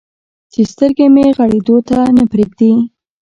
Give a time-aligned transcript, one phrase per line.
[0.51, 2.71] چې سترګې مې غړېدو ته نه پرېږدي.